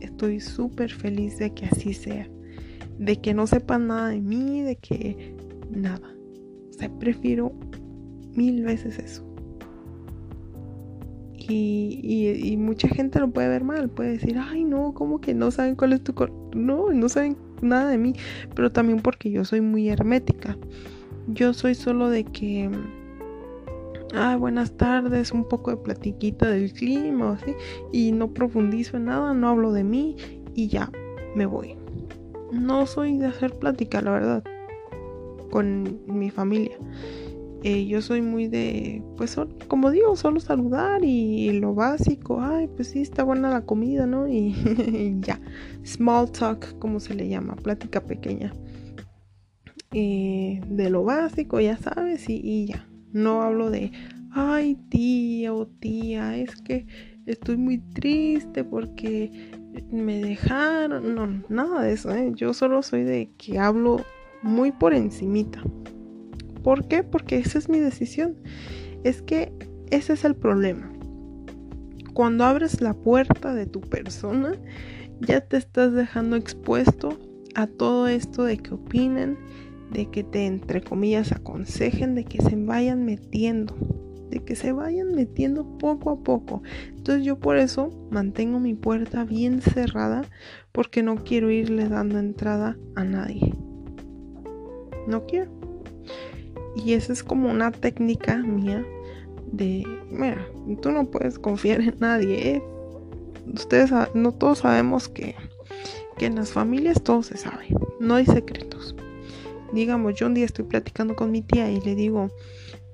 [0.01, 2.29] estoy súper feliz de que así sea.
[2.98, 5.37] De que no sepan nada de mí, de que
[5.70, 6.12] nada.
[6.70, 7.53] O sea, prefiero
[8.38, 9.24] mil veces eso.
[11.51, 15.77] Y, mucha gente lo puede ver mal, puede decir, ay no, como que no saben
[15.77, 16.14] cuál es tu.
[16.55, 18.12] No, no saben nada de mí,
[18.55, 20.57] pero también porque yo soy muy hermética.
[21.29, 22.70] Yo soy solo de que
[24.14, 27.55] ah, buenas tardes, un poco de platiquita del clima o así,
[27.92, 30.16] y no profundizo en nada, no hablo de mí
[30.55, 30.90] y ya
[31.35, 31.77] me voy.
[32.53, 34.44] No soy de hacer plática, la verdad,
[35.51, 36.77] con mi familia.
[37.64, 42.40] Eh, yo soy muy de, pues, como digo, solo saludar y, lo básico.
[42.40, 44.29] Ay, pues sí, está buena la comida, ¿no?
[44.29, 44.55] Y,
[45.21, 45.40] ya.
[45.83, 48.53] Small talk, como se le llama, plática pequeña.
[49.92, 52.87] Eh, de lo básico, ya sabes, y ya.
[53.12, 53.90] No hablo de,
[54.31, 56.87] ay tía o tía, es que
[57.27, 59.51] estoy muy triste porque
[59.90, 61.14] me dejaron.
[61.14, 62.12] No, nada de eso.
[62.12, 62.33] ¿eh?
[62.35, 64.05] Yo solo soy de que hablo
[64.42, 65.62] muy por encimita.
[66.62, 67.03] ¿Por qué?
[67.03, 68.37] Porque esa es mi decisión.
[69.05, 69.53] Es que
[69.90, 70.92] ese es el problema.
[72.14, 74.53] Cuando abres la puerta de tu persona,
[75.21, 77.18] ya te estás dejando expuesto
[77.55, 79.38] a todo esto de que opinen,
[79.92, 83.75] de que te, entre comillas, aconsejen, de que se vayan metiendo,
[84.31, 86.62] de que se vayan metiendo poco a poco.
[86.90, 90.23] Entonces yo por eso mantengo mi puerta bien cerrada
[90.73, 93.55] porque no quiero irle dando entrada a nadie.
[95.07, 95.58] No quiero.
[96.84, 98.84] Y esa es como una técnica mía
[99.50, 100.46] de, mira,
[100.80, 102.56] tú no puedes confiar en nadie.
[102.56, 102.62] ¿eh?
[103.52, 105.34] Ustedes, no todos sabemos que,
[106.16, 107.66] que en las familias todo se sabe.
[108.00, 108.94] No hay secretos
[109.72, 112.30] digamos, yo un día estoy platicando con mi tía y le digo,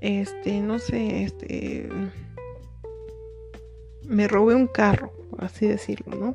[0.00, 1.88] este, no sé, este,
[4.02, 6.34] me robé un carro, así decirlo, ¿no?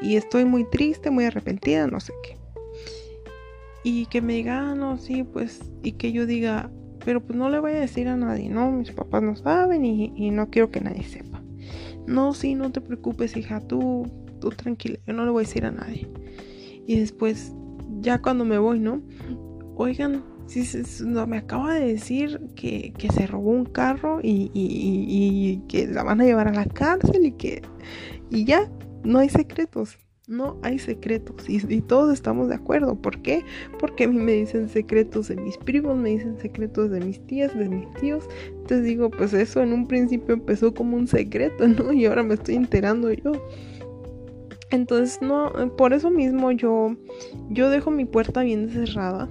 [0.00, 2.36] Y estoy muy triste, muy arrepentida, no sé qué.
[3.88, 6.72] Y que me diga, ah, no, sí, pues, y que yo diga,
[7.04, 8.72] pero pues no le voy a decir a nadie, ¿no?
[8.72, 11.40] Mis papás no saben y, y no quiero que nadie sepa.
[12.04, 15.64] No, sí, no te preocupes, hija, tú, tú tranquila, yo no le voy a decir
[15.64, 16.08] a nadie.
[16.84, 17.54] Y después
[18.00, 19.02] ya cuando me voy, ¿no?
[19.76, 20.64] Oigan, si
[21.04, 26.48] me acaba de decir que, se robó un carro y, que la van a llevar
[26.48, 27.62] a la cárcel y que
[28.30, 28.68] y ya
[29.04, 32.96] no hay secretos no hay secretos y, todos estamos de acuerdo.
[32.96, 33.44] ¿Por qué?
[33.78, 37.56] Porque a mí me dicen secretos de mis primos, me dicen secretos de mis tías,
[37.56, 38.24] de mis tíos.
[38.48, 41.92] Entonces digo, pues eso en un principio empezó como un secreto, ¿no?
[41.92, 43.32] Y ahora me estoy enterando yo.
[44.72, 46.96] Entonces, no, por eso mismo yo,
[47.48, 49.28] yo dejo mi puerta bien cerrada.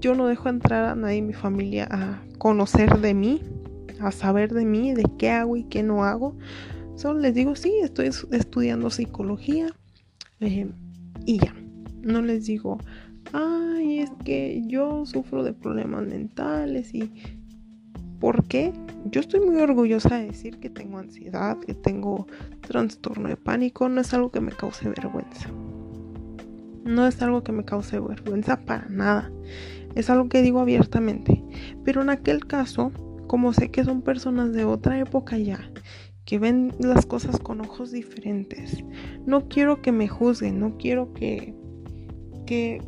[0.00, 3.42] Yo no dejo entrar a nadie en mi familia a conocer de mí,
[4.00, 6.36] a saber de mí, de qué hago y qué no hago.
[6.96, 9.72] Solo les digo, sí, estoy estudiando psicología
[10.40, 10.68] eh,
[11.24, 11.54] y ya.
[12.02, 12.78] No les digo,
[13.32, 17.10] ay, es que yo sufro de problemas mentales y
[18.20, 18.72] ¿Por qué?
[19.10, 22.26] Yo estoy muy orgullosa de decir que tengo ansiedad, que tengo
[22.66, 23.88] trastorno de pánico.
[23.90, 25.50] No es algo que me cause vergüenza.
[26.84, 29.30] No es algo que me cause vergüenza para nada.
[29.94, 31.44] Es algo que digo abiertamente.
[31.84, 32.90] Pero en aquel caso,
[33.26, 35.60] como sé que son personas de otra época ya,
[36.26, 38.84] que ven las cosas con ojos diferentes,
[39.24, 41.54] no quiero que me juzguen, no quiero que,
[42.44, 42.82] que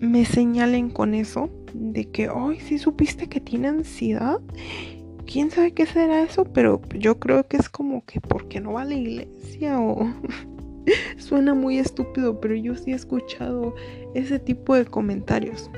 [0.00, 4.40] me señalen con eso de que, hoy si supiste que tiene ansiedad.
[5.26, 6.44] ¿Quién sabe qué será eso?
[6.44, 10.12] Pero yo creo que es como que porque no va a la iglesia o...
[11.18, 13.74] Suena muy estúpido, pero yo sí he escuchado
[14.14, 15.70] ese tipo de comentarios.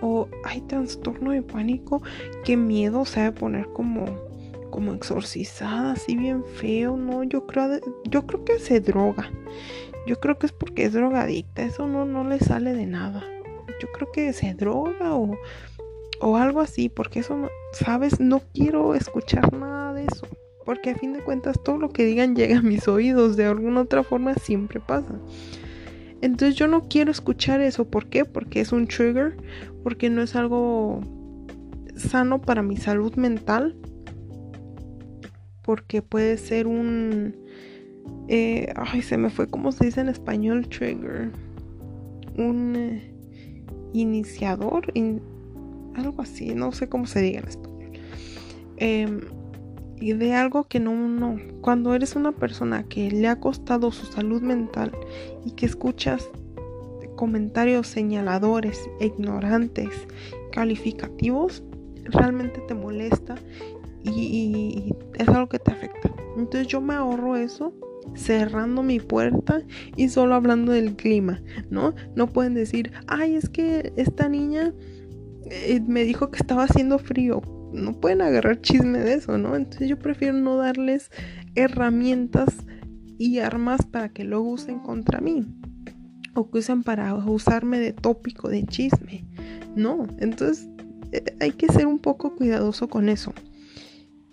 [0.00, 2.00] O hay trastorno de pánico,
[2.44, 4.06] qué miedo se a poner como
[4.74, 9.30] como exorcizada, así bien feo, no, yo creo yo creo que se droga.
[10.06, 13.24] Yo creo que es porque es drogadicta, eso no no le sale de nada
[13.80, 15.36] yo creo que se droga o,
[16.20, 18.20] o algo así, porque eso, no, ¿sabes?
[18.20, 20.26] No quiero escuchar nada de eso,
[20.64, 23.82] porque a fin de cuentas todo lo que digan llega a mis oídos, de alguna
[23.82, 25.14] otra forma siempre pasa.
[26.20, 28.24] Entonces yo no quiero escuchar eso, ¿por qué?
[28.24, 29.36] Porque es un trigger,
[29.82, 31.00] porque no es algo
[31.96, 33.76] sano para mi salud mental,
[35.64, 37.34] porque puede ser un...
[38.28, 41.30] Eh, ay, se me fue, ¿cómo se dice en español trigger?
[42.36, 42.76] Un...
[42.76, 43.14] Eh,
[43.94, 44.92] iniciador,
[45.94, 47.92] algo así, no sé cómo se diga en español.
[48.76, 49.20] Em,
[49.96, 54.06] y de algo que no, no, cuando eres una persona que le ha costado su
[54.06, 54.92] salud mental
[55.46, 56.28] y que escuchas
[57.16, 59.90] comentarios señaladores, ignorantes,
[60.50, 61.62] calificativos,
[62.02, 63.36] realmente te molesta
[64.04, 66.12] y, es algo que te afecta.
[66.36, 67.72] Entonces yo me ahorro eso
[68.14, 69.62] cerrando mi puerta
[69.96, 71.94] y solo hablando del clima, ¿no?
[72.14, 74.72] No pueden decir, ay, es que esta niña
[75.50, 77.42] eh, me dijo que estaba haciendo frío.
[77.72, 79.56] No pueden agarrar chisme de eso, ¿no?
[79.56, 81.10] Entonces yo prefiero no darles
[81.54, 82.54] herramientas
[83.18, 85.44] y armas para que luego usen contra mí.
[86.34, 89.24] O que usen para usarme de tópico, de chisme.
[89.74, 90.68] No, entonces
[91.12, 93.32] eh, hay que ser un poco cuidadoso con eso.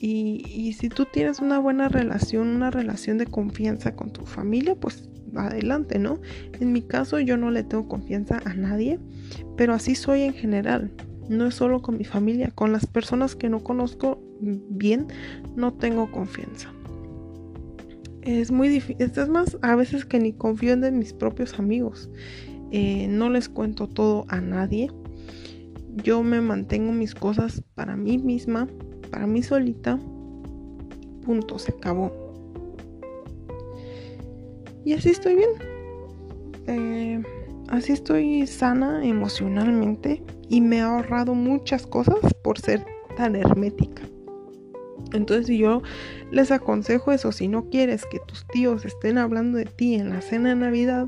[0.03, 5.07] Y, si tú tienes una buena relación, una relación de confianza con tu familia, pues
[5.35, 6.19] adelante, ¿no?
[6.59, 8.99] En mi caso yo no le tengo confianza a nadie,
[9.57, 10.91] pero así soy en general.
[11.29, 15.05] No es solo con mi familia, con las personas que no conozco bien,
[15.55, 16.73] no tengo confianza.
[18.23, 22.09] Es muy difícil, es más, a veces que ni confío en mis propios amigos.
[22.71, 24.89] Eh, no les cuento todo a nadie.
[26.03, 28.67] Yo me mantengo mis cosas para mí misma
[29.11, 29.99] para mí solita.
[31.25, 32.11] Punto, se acabó.
[34.83, 35.49] Y así estoy bien.
[36.67, 37.23] Eh,
[37.69, 44.01] así estoy sana emocionalmente y me ha ahorrado muchas cosas por ser tan hermética.
[45.13, 45.81] Entonces si yo
[46.31, 50.21] les aconsejo eso, si no quieres que tus tíos estén hablando de ti en la
[50.21, 51.07] cena de Navidad,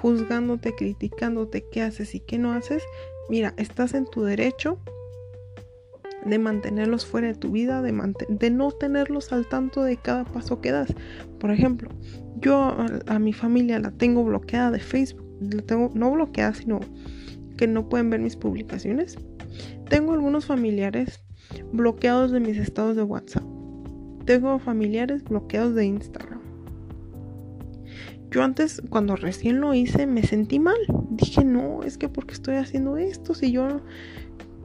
[0.00, 2.82] juzgándote, criticándote qué haces y qué no haces,
[3.28, 4.78] mira, estás en tu derecho
[6.24, 7.92] de mantenerlos fuera de tu vida, de,
[8.28, 10.94] de no tenerlos al tanto de cada paso que das.
[11.38, 11.90] Por ejemplo,
[12.40, 16.80] yo a, mi familia la tengo bloqueada de Facebook, la tengo no bloqueada, sino
[17.56, 19.16] que no pueden ver mis publicaciones.
[19.88, 21.20] Tengo algunos familiares
[21.72, 23.44] bloqueados de mis estados de WhatsApp.
[24.24, 26.40] Tengo familiares bloqueados de Instagram.
[28.30, 30.78] Yo antes, cuando recién lo hice, me sentí mal.
[31.10, 33.82] Dije, no, es que porque estoy haciendo esto, si yo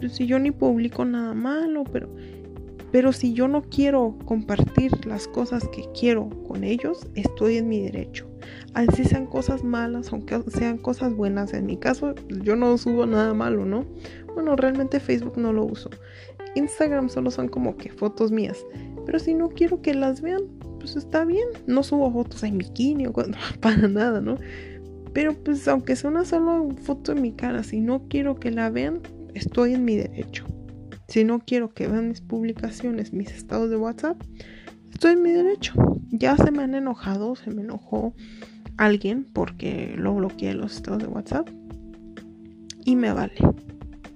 [0.10, 2.10] si yo ni publico nada malo, pero,
[2.92, 7.82] pero si yo no quiero compartir las cosas que quiero con ellos, estoy en mi
[7.82, 8.28] derecho.
[8.74, 11.54] Así sean cosas malas, aunque sean cosas buenas.
[11.54, 13.86] En mi caso, yo no subo nada malo, ¿no?
[14.34, 15.90] Bueno, realmente Facebook no lo uso.
[16.56, 18.66] Instagram solo son como que fotos mías.
[19.06, 20.44] Pero si no quiero que las vean,
[20.80, 21.48] pues está bien.
[21.66, 23.14] No subo fotos en bikini o
[23.62, 24.38] para nada, ¿no?
[25.14, 28.70] Pero pues aunque sea una sola foto en mi cara, si no quiero que la
[28.70, 29.02] vean,
[29.38, 30.46] estoy en mi derecho.
[31.08, 34.22] Si no quiero que vean mis publicaciones, mis estados de WhatsApp,
[34.92, 35.74] estoy en mi derecho.
[36.10, 38.14] Ya se me han enojado, se me enojó
[38.78, 41.50] alguien porque lo bloqueé los estados de WhatsApp.
[42.84, 43.36] Y me vale.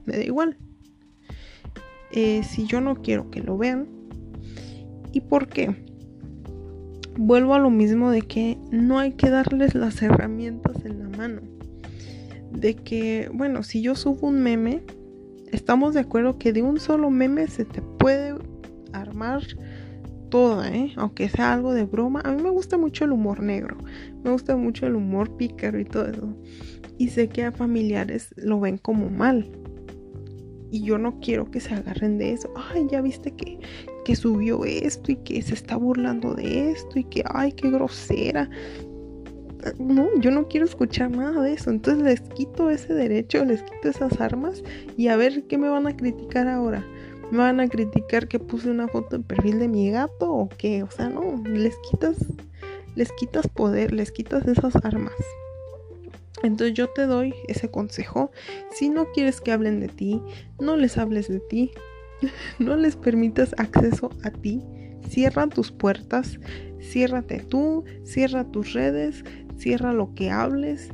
[0.06, 0.58] Me da igual.
[2.12, 3.88] Eh, si yo no quiero que lo vean.
[5.14, 5.76] ¿Y por qué?
[7.18, 11.42] Vuelvo a lo mismo de que no hay que darles las herramientas en la mano.
[12.52, 14.84] De que, bueno, si yo subo un meme,
[15.52, 18.36] estamos de acuerdo que de un solo meme se te puede
[18.94, 19.44] armar
[20.30, 20.94] toda, ¿eh?
[20.96, 22.22] aunque sea algo de broma.
[22.24, 23.78] A mí me gusta mucho el humor negro,
[24.24, 26.36] me gusta mucho el humor pícaro y todo eso.
[26.98, 29.52] Y sé que a familiares lo ven como mal.
[30.72, 32.50] Y yo no quiero que se agarren de eso.
[32.56, 33.60] Ay, ya viste que,
[34.06, 38.50] que subió esto y que se está burlando de esto y que, ay, qué grosera
[39.80, 41.70] no, yo no quiero escuchar nada de eso.
[41.70, 44.64] Entonces les quito ese derecho, les quito esas armas
[44.98, 46.86] y a ver qué me van a criticar ahora.
[47.32, 50.84] ¿Me van a criticar que puse una foto en perfil de mi gato o qué?
[50.84, 52.18] O sea, no, les quitas,
[52.96, 55.16] les quitas poder, les quitas esas armas.
[56.44, 58.32] Entonces yo te doy ese consejo.
[58.72, 60.22] Si no quieres que hablen de ti,
[60.60, 61.72] no les hables de ti.
[62.60, 64.62] No les permitas acceso a ti.
[65.10, 66.40] Cierra tus puertas,
[66.80, 69.24] ciérrate tú, cierra tus redes,
[69.62, 70.90] cierra lo que hables,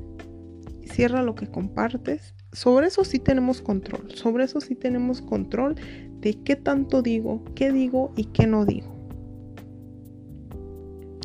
[0.83, 2.35] cierra lo que compartes.
[2.51, 5.75] Sobre eso sí tenemos control, sobre eso sí tenemos control
[6.19, 8.93] de qué tanto digo, qué digo y qué no digo.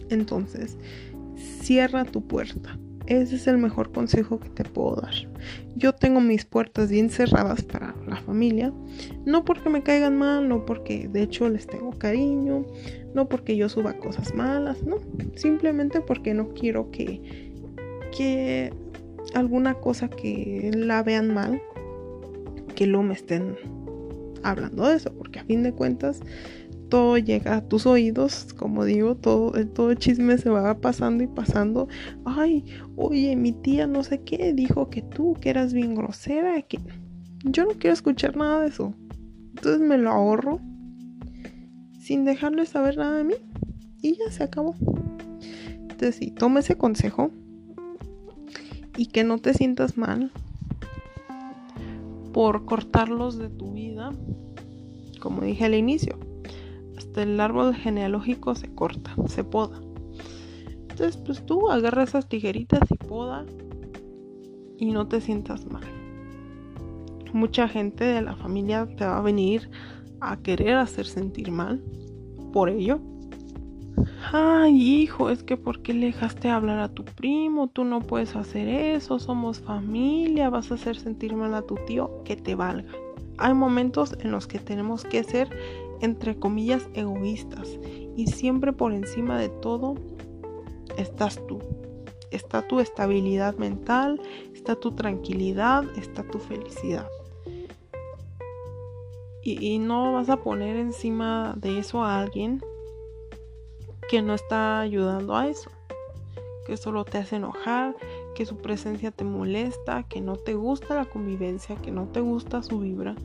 [0.09, 0.79] Entonces,
[1.37, 2.79] cierra tu puerta.
[3.07, 5.15] Ese es el mejor consejo que te puedo dar.
[5.75, 8.73] Yo tengo mis puertas bien cerradas para la familia.
[9.25, 12.65] No porque me caigan mal, no porque de hecho les tengo cariño,
[13.15, 14.99] no porque yo suba cosas malas, no.
[15.35, 17.51] Simplemente porque no quiero que,
[18.17, 18.73] que
[19.35, 21.61] alguna cosa que la vean mal,
[22.75, 23.57] que luego me estén
[24.43, 25.13] hablando de eso.
[25.13, 26.21] Porque a fin de cuentas,
[26.93, 31.89] todo llega a tus oídos, como digo, todo, todo chisme se va pasando y pasando.
[32.27, 32.67] Ay,
[32.97, 36.79] oye, mi tía no sé qué dijo que tú, que eras bien grosera, que
[37.45, 38.93] yo no quiero escuchar nada de eso.
[39.57, 40.61] Entonces me lo ahorro
[41.99, 43.35] sin dejarle saber nada de mí
[44.03, 44.75] y ya se acabó.
[45.81, 47.31] Entonces sí, toma ese consejo
[48.99, 50.31] y que no te sientas mal
[52.35, 54.13] por cortarlos de tu vida,
[55.21, 56.32] como dije al inicio
[57.17, 59.81] el árbol genealógico se corta, se poda.
[60.91, 63.47] Entonces, pues tú agarras esas tijeritas y poda
[64.79, 65.85] y no te sientas mal.
[67.33, 69.71] Mucha gente de la familia te va a venir
[70.21, 71.83] a querer hacer sentir mal
[72.53, 73.01] por ello.
[74.33, 77.69] Ay, hijo, es que ¿por qué le dejaste hablar a tu primo?
[77.69, 82.23] Tú no puedes hacer eso, somos familia, vas a hacer sentir mal a tu tío,
[82.25, 82.91] que te valga.
[83.39, 85.51] Hay momentos en los que tenemos que ser
[86.03, 87.79] entre comillas, egoístas.
[88.17, 89.95] Y siempre por encima de todo
[90.99, 91.61] estás tú.
[92.31, 94.21] Está tu estabilidad mental,
[94.53, 97.09] está tu tranquilidad, está tu felicidad.
[99.45, 102.63] Y, no vas a poner encima de eso a alguien
[104.09, 105.69] que no está ayudando a eso.
[106.65, 107.97] Que solo te hace enojar,
[108.37, 112.63] que su presencia te molesta, que no te gusta la convivencia, que no te gusta
[112.63, 113.17] su vibra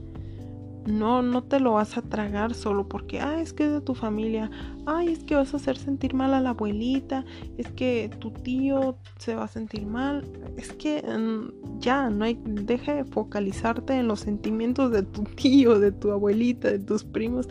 [0.87, 3.93] no, no te lo vas a tragar solo porque, ah, es que es de tu
[3.93, 4.49] familia,
[4.85, 7.25] ay, es que vas a hacer sentir mal a la abuelita,
[7.57, 10.23] es que tu tío se va a sentir mal,
[10.55, 15.77] es que mm, ya, no hay, deja de focalizarte en los sentimientos de tu tío,
[15.77, 17.49] de tu abuelita, de tus primos,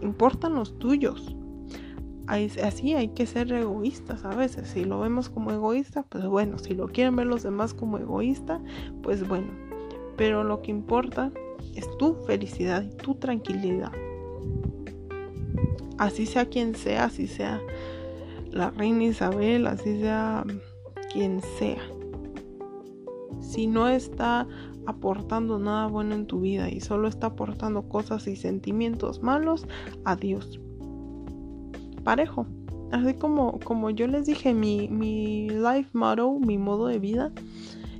[0.00, 1.34] importan los tuyos.
[2.26, 4.68] Así hay que ser egoístas a veces.
[4.68, 8.62] Si lo vemos como egoísta, pues bueno, si lo quieren ver los demás como egoísta,
[9.02, 9.48] pues bueno.
[10.16, 11.30] Pero lo que importa
[11.74, 13.92] es tu felicidad y tu tranquilidad.
[15.98, 17.60] Así sea quien sea, así sea
[18.50, 20.44] la reina Isabel, así sea
[21.12, 21.82] quien sea.
[23.40, 24.46] Si no está
[24.86, 29.66] aportando nada bueno en tu vida y solo está aportando cosas y sentimientos malos,
[30.04, 30.60] adiós.
[32.02, 32.46] Parejo.
[32.92, 37.32] Así como, como yo les dije, mi, mi life motto, mi modo de vida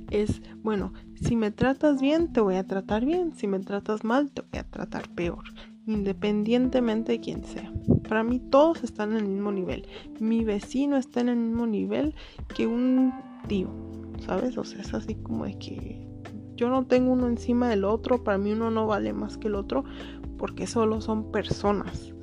[0.09, 3.33] es, bueno, si me tratas bien, te voy a tratar bien.
[3.35, 5.43] Si me tratas mal, te voy a tratar peor.
[5.87, 7.71] Independientemente de quién sea.
[8.07, 9.87] Para mí todos están en el mismo nivel.
[10.19, 12.15] Mi vecino está en el mismo nivel
[12.53, 13.13] que un
[13.47, 13.69] tío.
[14.25, 14.57] ¿Sabes?
[14.57, 16.07] O sea, es así como de que
[16.55, 18.23] yo no tengo uno encima del otro.
[18.23, 19.85] Para mí uno no vale más que el otro.
[20.37, 22.13] Porque solo son personas.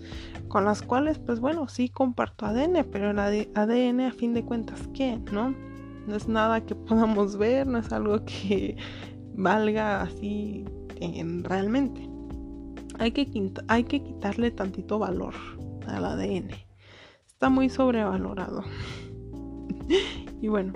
[0.48, 2.84] Con las cuales, pues bueno, sí comparto ADN.
[2.90, 5.18] Pero el ADN a fin de cuentas, ¿qué?
[5.32, 5.71] ¿No?
[6.06, 8.76] No es nada que podamos ver, no es algo que
[9.34, 10.64] valga así
[11.42, 12.08] realmente.
[12.98, 15.34] Hay que, hay que quitarle tantito valor
[15.86, 16.50] al ADN.
[17.26, 18.62] Está muy sobrevalorado.
[20.40, 20.74] y bueno,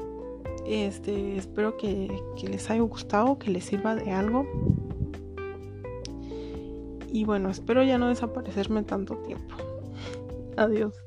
[0.66, 2.10] este, espero que,
[2.40, 4.46] que les haya gustado, que les sirva de algo.
[7.12, 9.54] Y bueno, espero ya no desaparecerme tanto tiempo.
[10.56, 11.05] Adiós.